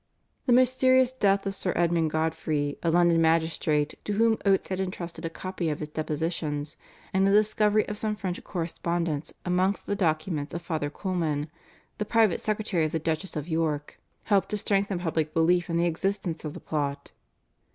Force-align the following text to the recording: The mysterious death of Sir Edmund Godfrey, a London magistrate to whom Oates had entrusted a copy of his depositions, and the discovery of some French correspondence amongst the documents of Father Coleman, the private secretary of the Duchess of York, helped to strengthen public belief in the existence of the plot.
The 0.47 0.51
mysterious 0.51 1.13
death 1.13 1.45
of 1.45 1.53
Sir 1.53 1.73
Edmund 1.75 2.09
Godfrey, 2.09 2.75
a 2.81 2.89
London 2.89 3.21
magistrate 3.21 3.93
to 4.03 4.13
whom 4.13 4.39
Oates 4.47 4.69
had 4.69 4.79
entrusted 4.79 5.25
a 5.25 5.29
copy 5.29 5.69
of 5.69 5.79
his 5.79 5.89
depositions, 5.89 6.75
and 7.13 7.27
the 7.27 7.31
discovery 7.31 7.87
of 7.87 7.99
some 7.99 8.15
French 8.15 8.43
correspondence 8.43 9.31
amongst 9.45 9.85
the 9.85 9.95
documents 9.95 10.55
of 10.55 10.63
Father 10.63 10.89
Coleman, 10.89 11.51
the 11.99 12.05
private 12.05 12.41
secretary 12.41 12.83
of 12.85 12.93
the 12.93 12.97
Duchess 12.97 13.35
of 13.35 13.47
York, 13.47 13.99
helped 14.23 14.49
to 14.49 14.57
strengthen 14.57 14.97
public 15.01 15.35
belief 15.35 15.69
in 15.69 15.77
the 15.77 15.85
existence 15.85 16.43
of 16.43 16.55
the 16.55 16.59
plot. 16.59 17.11